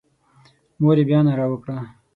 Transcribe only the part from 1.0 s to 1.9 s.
بیا ناره وکړه.